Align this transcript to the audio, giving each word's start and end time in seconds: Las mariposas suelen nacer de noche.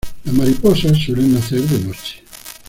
Las 0.23 0.33
mariposas 0.33 0.97
suelen 0.97 1.35
nacer 1.35 1.59
de 1.61 1.79
noche. 1.87 2.23